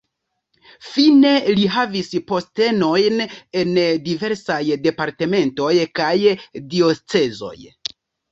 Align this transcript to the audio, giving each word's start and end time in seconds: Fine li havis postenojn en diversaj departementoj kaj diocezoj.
Fine 0.93 1.33
li 1.59 1.65
havis 1.73 2.07
postenojn 2.31 3.19
en 3.61 3.77
diversaj 4.07 4.59
departementoj 4.87 5.71
kaj 6.01 6.09
diocezoj. 6.75 7.55